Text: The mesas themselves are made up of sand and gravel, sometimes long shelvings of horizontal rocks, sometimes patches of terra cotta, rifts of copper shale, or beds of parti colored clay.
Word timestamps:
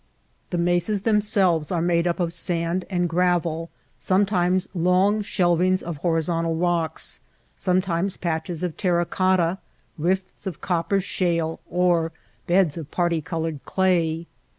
The 0.49 0.57
mesas 0.57 1.01
themselves 1.01 1.71
are 1.71 1.79
made 1.79 2.07
up 2.07 2.19
of 2.19 2.33
sand 2.33 2.85
and 2.89 3.07
gravel, 3.07 3.69
sometimes 3.99 4.67
long 4.73 5.21
shelvings 5.21 5.83
of 5.83 5.97
horizontal 5.97 6.55
rocks, 6.55 7.19
sometimes 7.55 8.17
patches 8.17 8.63
of 8.63 8.75
terra 8.77 9.05
cotta, 9.05 9.59
rifts 9.99 10.47
of 10.47 10.59
copper 10.59 10.99
shale, 11.01 11.59
or 11.69 12.11
beds 12.47 12.77
of 12.79 12.89
parti 12.89 13.21
colored 13.21 13.59
clay. 13.63 14.25